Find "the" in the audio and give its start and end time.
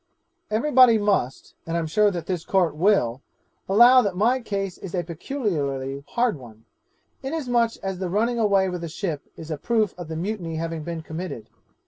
7.99-8.09, 8.81-8.89, 10.07-10.15